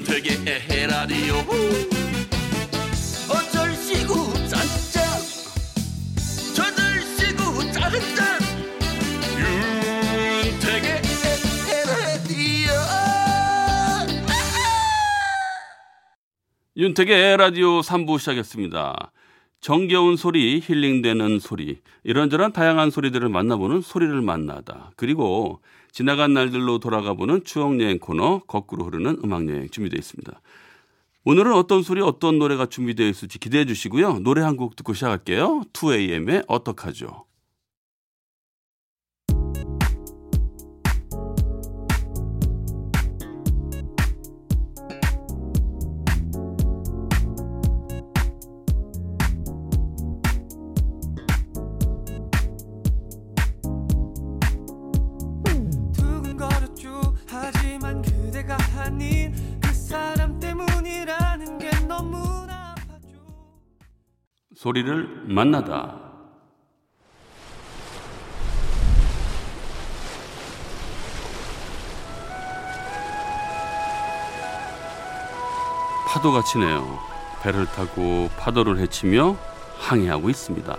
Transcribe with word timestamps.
윤택의 0.00 0.38
에라디오. 0.70 1.34
어쩔 3.28 3.74
시구 3.74 4.32
짠짠. 4.48 5.04
저들 6.54 7.02
시구 7.18 7.70
짠짠 7.70 8.38
윤택의 10.42 11.02
에라디오. 11.68 12.72
윤택의 16.78 17.36
라디오 17.36 17.80
3부 17.80 18.18
시작했습니다. 18.18 19.12
정겨운 19.60 20.16
소리, 20.16 20.62
힐링되는 20.64 21.38
소리, 21.40 21.80
이런저런 22.04 22.52
다양한 22.54 22.90
소리들을 22.90 23.28
만나보는 23.28 23.82
소리를 23.82 24.18
만나다. 24.22 24.92
그리고 24.96 25.60
지나간 25.92 26.34
날들로 26.34 26.78
돌아가 26.78 27.14
보는 27.14 27.44
추억 27.44 27.80
여행 27.80 27.98
코너, 27.98 28.40
거꾸로 28.46 28.84
흐르는 28.84 29.20
음악 29.24 29.48
여행 29.48 29.68
준비되어 29.68 29.98
있습니다. 29.98 30.40
오늘은 31.24 31.52
어떤 31.52 31.82
소리, 31.82 32.00
어떤 32.00 32.38
노래가 32.38 32.66
준비되어 32.66 33.06
있을지 33.08 33.38
기대해 33.38 33.64
주시고요. 33.66 34.20
노래 34.20 34.42
한 34.42 34.56
곡 34.56 34.76
듣고 34.76 34.94
시작할게요. 34.94 35.62
2AM의 35.72 36.44
어떡하죠? 36.48 37.24
소리를 64.60 65.22
만나다. 65.24 65.96
파도가 76.06 76.42
치네요. 76.44 76.98
배를 77.42 77.64
타고 77.68 78.28
파도를 78.38 78.78
헤치며 78.80 79.34
항해하고 79.78 80.28
있습니다. 80.28 80.76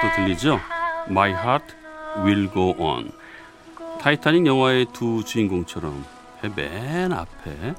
음악도 0.00 0.16
들리죠? 0.16 0.60
My 1.08 1.30
Heart 1.30 1.74
Will 2.24 2.50
Go 2.52 2.74
On. 2.78 3.12
타이타닉 4.00 4.46
영화의 4.46 4.86
두 4.92 5.22
주인공처럼 5.24 6.04
배 6.40 6.71
맨 6.71 7.12
앞에 7.12 7.74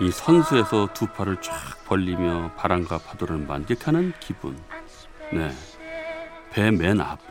이 0.00 0.10
선수에서 0.10 0.88
두 0.94 1.06
팔을 1.06 1.40
쫙 1.42 1.52
벌리며 1.86 2.52
바람과 2.56 2.98
파도를 2.98 3.38
만끽하는 3.38 4.12
기분. 4.20 4.58
네. 5.32 5.50
배 6.50 6.70
맨 6.70 7.00
앞에 7.00 7.22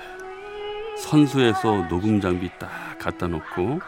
선수에서 0.97 1.87
녹음 1.89 2.21
장비 2.21 2.49
딱 2.59 2.69
갖다 2.99 3.27
놓고 3.27 3.81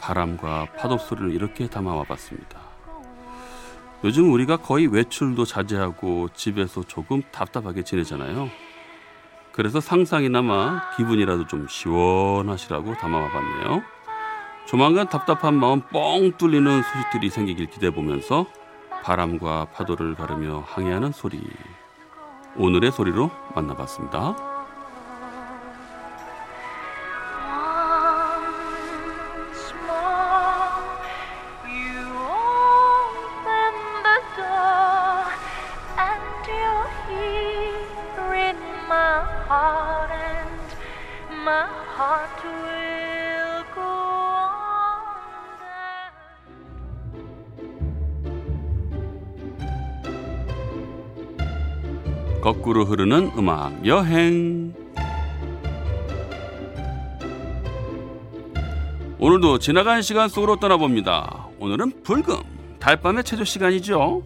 바람과 0.00 0.66
파도 0.76 0.98
소리를 0.98 1.32
이렇게 1.32 1.68
담아와 1.68 2.02
봤습니다. 2.04 2.60
요즘 4.04 4.32
우리가 4.32 4.58
거의 4.58 4.86
외출도 4.88 5.44
자제하고 5.44 6.28
집에서 6.34 6.82
조금 6.82 7.22
답답하게 7.32 7.82
지내잖아요. 7.82 8.50
그래서 9.56 9.80
상상이나마 9.80 10.82
기분이라도 10.96 11.46
좀 11.46 11.66
시원하시라고 11.66 12.94
담아와 12.94 13.28
봤네요. 13.30 13.82
조만간 14.66 15.08
답답한 15.08 15.54
마음 15.54 15.80
뻥 15.80 16.32
뚫리는 16.36 16.82
소식들이 16.82 17.30
생기길 17.30 17.66
기대해 17.66 17.90
보면서 17.90 18.46
바람과 19.02 19.68
파도를 19.72 20.14
가르며 20.14 20.62
항해하는 20.66 21.12
소리. 21.12 21.40
오늘의 22.56 22.92
소리로 22.92 23.30
만나봤습니다. 23.54 24.55
거꾸로 52.46 52.84
흐르는 52.84 53.32
음악 53.36 53.84
여행. 53.84 54.72
오늘도 59.18 59.58
지나간 59.58 60.00
시간 60.00 60.28
속으로 60.28 60.54
떠나봅니다. 60.60 61.48
오늘은 61.58 62.04
불금 62.04 62.36
달밤의 62.78 63.24
체조 63.24 63.42
시간이죠. 63.42 64.22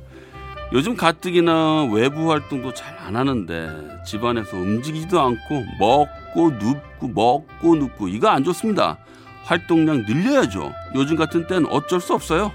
요즘 0.75 0.99
가뜩이나 0.99 1.85
외부 1.91 2.31
활동도 2.31 2.75
잘 2.75 3.01
안 3.01 3.17
하는데 3.17 4.03
집안에서 4.07 4.55
움직이지도 4.55 5.19
않고 5.19 5.65
먹고 5.81 6.51
눕고 6.51 7.09
먹고 7.09 7.75
눕고 7.75 8.09
이거 8.09 8.29
안 8.29 8.45
좋습니다. 8.45 8.99
활동량 9.45 10.05
늘려야죠. 10.07 10.71
요즘 10.95 11.17
같은 11.17 11.47
때는 11.47 11.71
어쩔 11.71 12.03
수 12.03 12.13
없어요. 12.13 12.53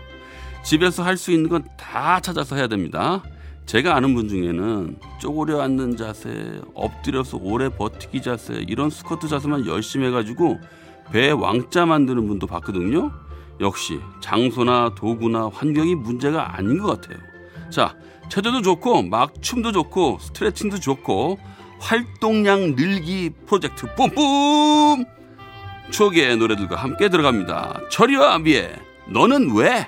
집에서 0.63 1.01
할 1.01 1.17
수 1.17 1.31
있는 1.31 1.49
건 1.49 1.63
다 1.75 2.19
찾아서 2.19 2.55
해야 2.55 2.67
됩니다. 2.67 3.23
제가 3.65 3.95
아는 3.95 4.13
분 4.13 4.29
중에는 4.29 4.99
쪼그려 5.19 5.61
앉는 5.61 5.97
자세, 5.97 6.61
엎드려서 6.75 7.37
오래 7.41 7.69
버티기 7.69 8.21
자세, 8.21 8.63
이런 8.67 8.89
스쿼트 8.89 9.27
자세만 9.27 9.65
열심히 9.65 10.07
해가지고 10.07 10.59
배 11.11 11.31
왕자 11.31 11.85
만드는 11.85 12.27
분도 12.27 12.45
봤거든요. 12.47 13.11
역시 13.59 13.99
장소나 14.21 14.93
도구나 14.95 15.49
환경이 15.51 15.95
문제가 15.95 16.57
아닌 16.57 16.77
것 16.77 17.01
같아요. 17.01 17.17
자, 17.69 17.95
체조도 18.29 18.61
좋고 18.61 19.03
막 19.03 19.41
춤도 19.41 19.71
좋고 19.71 20.19
스트레칭도 20.21 20.79
좋고 20.79 21.39
활동량 21.79 22.75
늘기 22.75 23.31
프로젝트 23.45 23.87
뿜뿜 23.95 25.05
추억의 25.91 26.37
노래들과 26.37 26.75
함께 26.75 27.09
들어갑니다. 27.09 27.81
철이와 27.89 28.39
미애 28.39 28.75
너는 29.07 29.55
왜? 29.55 29.87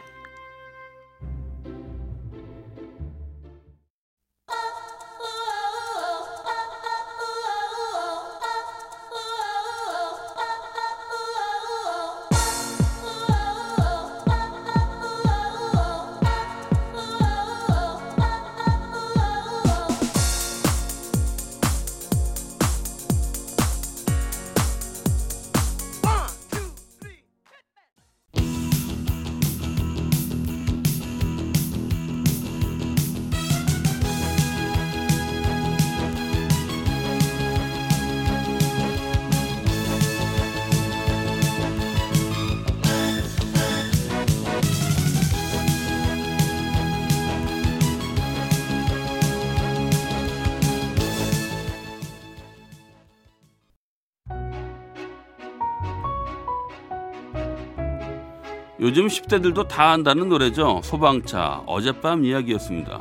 요즘 58.80 59.08
10대들도 59.08 59.68
다 59.68 59.92
안다는 59.92 60.30
노래죠. 60.30 60.82
소방차 60.84 61.64
어젯밤 61.66 62.24
이야기였습니다. 62.24 63.00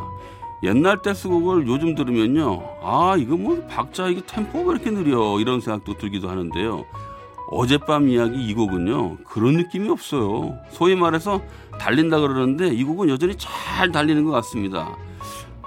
옛날 0.62 1.02
댄스곡을 1.02 1.66
요즘 1.66 1.94
들으면요. 1.94 2.62
아, 2.82 3.14
이거 3.18 3.36
뭐 3.36 3.62
박자 3.68 4.08
이게 4.08 4.22
템포가 4.26 4.70
왜 4.70 4.74
이렇게 4.76 4.90
느려 4.90 5.38
이런 5.38 5.60
생각도 5.60 5.98
들기도 5.98 6.30
하는데요. 6.30 6.84
어젯밤 7.50 8.08
이야기 8.08 8.42
이 8.42 8.54
곡은요. 8.54 9.18
그런 9.24 9.54
느낌이 9.54 9.90
없어요. 9.90 10.58
소위 10.70 10.96
말해서 10.96 11.42
달린다 11.78 12.20
그러는데 12.20 12.68
이 12.68 12.82
곡은 12.82 13.10
여전히 13.10 13.34
잘 13.36 13.92
달리는 13.92 14.24
것 14.24 14.30
같습니다. 14.32 14.96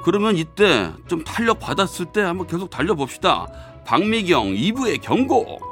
그러면 0.04 0.38
이때 0.38 0.92
좀 1.08 1.24
탄력 1.24 1.60
받았을 1.60 2.08
때 2.08 2.22
한번 2.22 2.48
계속 2.48 2.70
달려봅시다. 2.72 3.48
박미경 3.86 4.54
2부의 4.54 5.02
경고. 5.02 5.69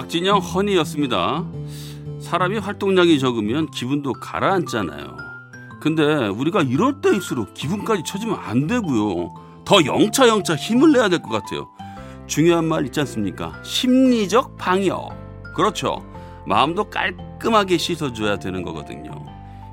박진영 0.00 0.38
허니였습니다. 0.38 1.44
사람이 2.20 2.56
활동량이 2.56 3.18
적으면 3.18 3.70
기분도 3.70 4.14
가라앉잖아요. 4.14 5.14
근데 5.78 6.26
우리가 6.28 6.62
이럴 6.62 7.02
때일수록 7.02 7.52
기분까지 7.52 8.02
처지면 8.06 8.38
안 8.40 8.66
되고요. 8.66 9.28
더 9.66 9.84
영차 9.84 10.26
영차 10.26 10.56
힘을 10.56 10.92
내야 10.92 11.10
될 11.10 11.20
것 11.20 11.28
같아요. 11.28 11.68
중요한 12.26 12.64
말 12.64 12.86
있지 12.86 12.98
않습니까? 13.00 13.60
심리적 13.62 14.56
방역. 14.56 15.10
그렇죠. 15.54 16.02
마음도 16.46 16.84
깔끔하게 16.84 17.76
씻어줘야 17.76 18.38
되는 18.38 18.62
거거든요. 18.62 19.10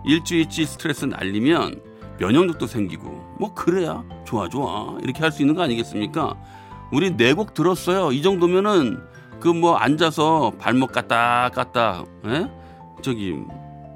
일주일치 0.06 0.66
스트레스 0.66 1.06
날리면 1.06 1.82
면역력도 2.20 2.68
생기고 2.68 3.38
뭐 3.40 3.54
그래야 3.54 4.04
좋아 4.26 4.50
좋아 4.50 4.98
이렇게 5.04 5.22
할 5.22 5.32
수 5.32 5.42
있는 5.42 5.56
거 5.56 5.62
아니겠습니까? 5.62 6.36
우리 6.92 7.16
네 7.16 7.34
곡 7.34 7.54
들었어요. 7.54 8.12
이 8.12 8.22
정도면은 8.22 9.00
그 9.40 9.50
뭐 9.50 9.76
앉아서 9.76 10.54
발목 10.60 10.92
까딱 10.92 11.54
까딱 11.54 12.06
예? 12.26 12.50
저기 13.02 13.36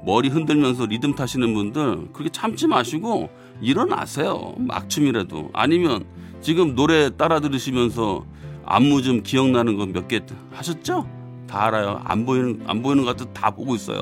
머리 0.04 0.28
흔들면서 0.28 0.86
리듬 0.86 1.14
타시는 1.14 1.54
분들 1.54 2.08
그렇게 2.12 2.30
참지 2.30 2.66
마시고 2.66 3.30
일어나세요. 3.60 4.54
막춤이라도 4.58 5.50
아니면 5.52 6.04
지금 6.40 6.74
노래 6.74 7.16
따라 7.16 7.38
들으시면서 7.40 8.24
안무 8.64 9.02
좀 9.02 9.22
기억나는 9.22 9.76
거몇개 9.76 10.20
하셨죠? 10.52 11.06
다 11.48 11.66
알아요. 11.66 12.00
안 12.04 12.24
보이는 12.26 12.62
안 12.66 12.82
보이는 12.82 13.04
것 13.04 13.16
같아 13.16 13.30
다 13.32 13.50
보고 13.50 13.74
있어요. 13.74 14.00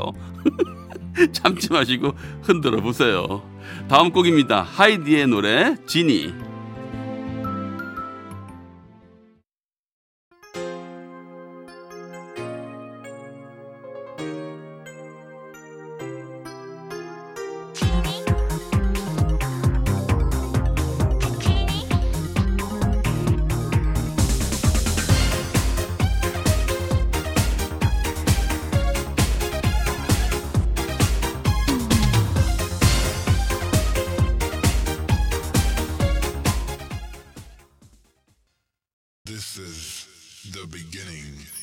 참지 1.32 1.72
마시고 1.72 2.12
흔들어 2.42 2.80
보세요. 2.80 3.42
다음 3.88 4.10
곡입니다. 4.10 4.62
하이디의 4.62 5.26
노래 5.26 5.76
지니. 5.86 6.32
This 39.30 39.58
is 39.58 40.50
the 40.50 40.66
beginning. 40.66 41.59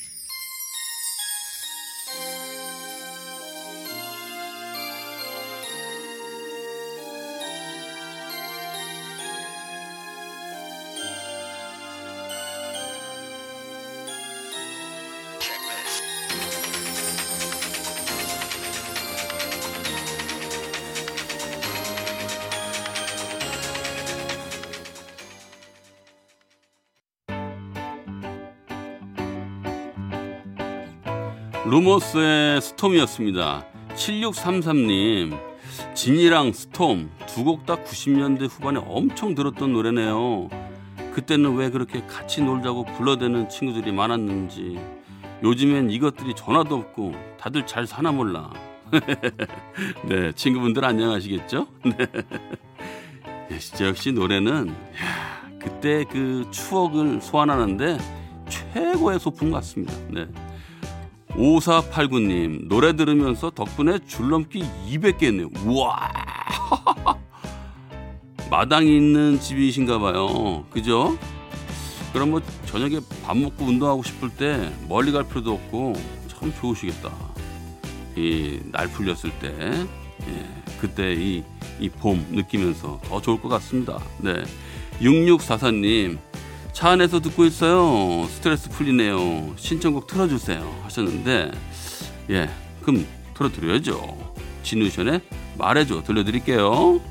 루머스의 31.69 32.61
스톰이었습니다. 32.61 33.65
7633님, 33.93 35.37
진이랑 35.93 36.53
스톰 36.53 37.09
두 37.27 37.43
곡 37.43 37.65
다 37.65 37.75
90년대 37.83 38.47
후반에 38.49 38.79
엄청 38.85 39.35
들었던 39.35 39.73
노래네요. 39.73 40.47
그때는 41.13 41.55
왜 41.55 41.69
그렇게 41.69 42.05
같이 42.07 42.41
놀자고 42.41 42.85
불러대는 42.85 43.49
친구들이 43.49 43.91
많았는지 43.91 44.79
요즘엔 45.43 45.89
이것들이 45.89 46.35
전화도 46.35 46.73
없고 46.75 47.13
다들 47.37 47.65
잘 47.67 47.85
사나 47.85 48.13
몰라. 48.13 48.49
네, 50.07 50.31
친구분들 50.33 50.85
안녕하시겠죠? 50.85 51.67
네. 51.83 51.97
네, 53.49 53.59
진짜 53.59 53.87
역시 53.87 54.13
노래는 54.13 54.69
야, 54.69 55.49
그때 55.59 56.05
그 56.09 56.47
추억을 56.51 57.19
소환하는데 57.21 57.97
최고의 58.47 59.19
소품 59.19 59.51
같습니다. 59.51 59.93
네. 60.09 60.27
5489님 61.29 62.67
노래 62.67 62.95
들으면서 62.95 63.49
덕분에 63.51 63.99
줄넘기 64.07 64.63
200개 64.89 65.23
했네요. 65.23 65.49
우와 65.65 66.11
마당이 68.49 68.95
있는 68.95 69.39
집이신가 69.39 69.99
봐요. 69.99 70.65
그죠? 70.69 71.17
그럼 72.13 72.31
뭐 72.31 72.41
저녁에 72.65 72.99
밥 73.23 73.37
먹고 73.37 73.65
운동하고 73.65 74.03
싶을 74.03 74.29
때 74.29 74.71
멀리 74.87 75.11
갈 75.11 75.27
필요도 75.27 75.53
없고 75.53 75.93
참 76.29 76.53
좋으시겠다. 76.59 77.11
이 78.15 78.59
날 78.71 78.87
풀렸을 78.87 79.29
때 79.39 79.53
예, 80.27 80.45
그때 80.79 81.13
이 81.13 81.43
이 81.79 81.89
봄 81.89 82.25
느끼면서 82.31 82.99
더 83.03 83.21
좋을 83.21 83.39
것 83.39 83.49
같습니다. 83.49 83.99
네. 84.19 84.33
6644님 84.99 86.17
차 86.77 86.91
안에서 86.91 87.19
듣고 87.19 87.43
있어요. 87.45 88.27
스트레스 88.29 88.69
풀리네요. 88.69 89.55
신청곡 89.55 90.05
틀어주세요. 90.05 90.81
하셨는데, 90.83 91.49
예, 92.29 92.47
그럼 92.83 93.03
틀어드려야죠. 93.33 94.35
진우션의 94.61 95.21
말해줘 95.57 96.03
들려드릴게요. 96.03 97.01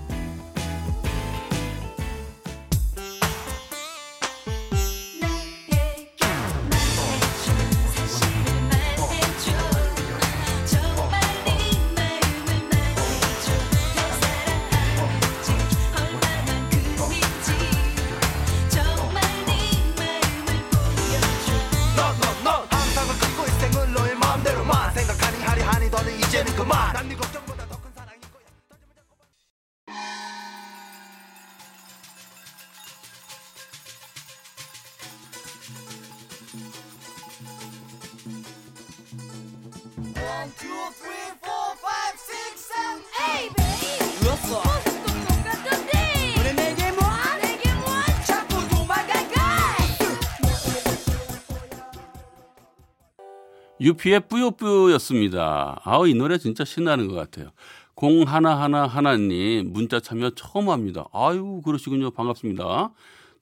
유피의 53.80 54.28
뿌요뿌요였습니다. 54.28 55.80
아우 55.84 56.08
이 56.08 56.14
노래 56.14 56.38
진짜 56.38 56.64
신나는 56.64 57.08
것 57.08 57.14
같아요. 57.14 57.50
공 57.94 58.22
하나 58.22 58.60
하나 58.60 58.86
하나님 58.86 59.72
문자 59.72 60.00
참여 60.00 60.30
처음 60.30 60.70
합니다. 60.70 61.06
아유 61.12 61.60
그러시군요. 61.64 62.10
반갑습니다. 62.10 62.92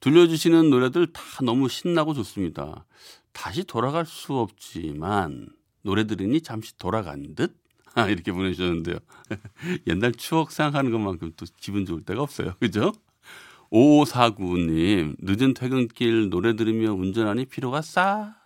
들려주시는 0.01 0.71
노래들 0.71 1.13
다 1.13 1.23
너무 1.43 1.69
신나고 1.69 2.15
좋습니다. 2.15 2.85
다시 3.33 3.65
돌아갈 3.65 4.07
수 4.07 4.35
없지만 4.35 5.49
노래 5.83 6.07
들으니 6.07 6.41
잠시 6.41 6.77
돌아간 6.79 7.35
듯 7.35 7.57
아, 7.95 8.09
이렇게 8.09 8.33
보내주셨는데요. 8.33 8.99
옛날 9.87 10.13
추억 10.13 10.51
생각하는 10.51 10.91
것만큼 10.91 11.33
또 11.37 11.47
기분 11.59 11.87
좋을 11.87 12.03
때가 12.03 12.23
없어요. 12.23 12.55
그죠? 12.61 12.93
5549님, 13.71 15.17
늦은 15.21 15.55
퇴근길 15.55 16.29
노래 16.29 16.55
들으며 16.55 16.93
운전하니 16.93 17.47
피로가 17.47 17.83
싸. 17.83 18.37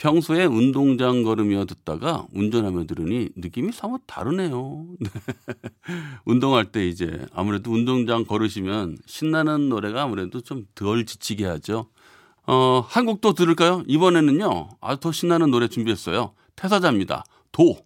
평소에 0.00 0.46
운동장 0.46 1.22
걸으며 1.24 1.66
듣다가 1.66 2.26
운전하며 2.32 2.86
들으니 2.86 3.28
느낌이 3.36 3.70
사뭇 3.72 4.00
다르네요. 4.06 4.86
운동할 6.24 6.72
때 6.72 6.86
이제 6.88 7.26
아무래도 7.34 7.70
운동장 7.70 8.24
걸으시면 8.24 8.96
신나는 9.06 9.68
노래가 9.68 10.02
아무래도 10.04 10.40
좀 10.40 10.66
덜 10.74 11.04
지치게 11.04 11.44
하죠. 11.44 11.90
어, 12.46 12.80
한 12.88 13.04
곡 13.04 13.20
또 13.20 13.34
들을까요? 13.34 13.82
이번에는요, 13.86 14.70
아주 14.80 15.00
더 15.00 15.12
신나는 15.12 15.50
노래 15.50 15.68
준비했어요. 15.68 16.32
태사자입니다. 16.56 17.24
도. 17.52 17.76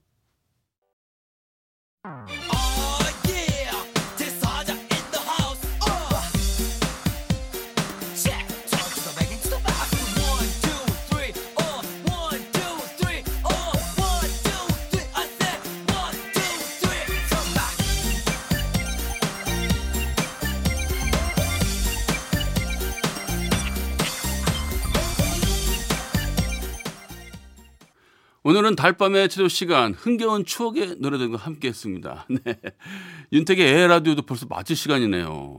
오늘은 28.54 28.76
달밤의 28.76 29.28
최저 29.30 29.48
시간 29.48 29.94
흥겨운 29.94 30.44
추억의 30.44 30.98
노래들과 31.00 31.38
함께했습니다. 31.38 32.28
네. 32.44 32.56
윤택의 33.32 33.66
에라디오도 33.66 34.22
벌써 34.22 34.46
마칠 34.46 34.76
시간이네요. 34.76 35.58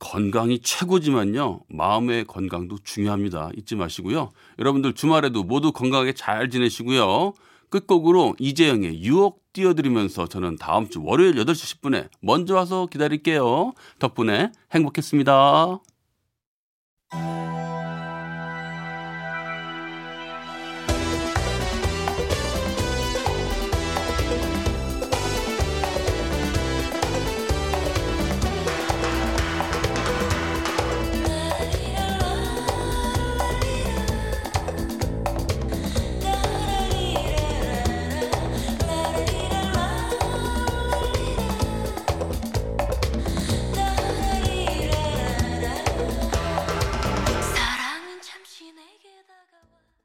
건강이 0.00 0.58
최고지만요. 0.58 1.60
마음의 1.68 2.24
건강도 2.24 2.76
중요합니다. 2.82 3.50
잊지 3.56 3.76
마시고요. 3.76 4.32
여러분들 4.58 4.94
주말에도 4.94 5.44
모두 5.44 5.70
건강하게 5.70 6.14
잘 6.14 6.50
지내시고요. 6.50 7.34
끝곡으로 7.70 8.34
이재영의 8.40 9.04
유혹 9.04 9.44
띄워드리면서 9.52 10.26
저는 10.26 10.56
다음 10.56 10.88
주 10.88 11.00
월요일 11.04 11.36
8시 11.36 11.80
10분에 11.82 12.08
먼저 12.20 12.56
와서 12.56 12.88
기다릴게요. 12.90 13.74
덕분에 14.00 14.50
행복했습니다. 14.74 15.78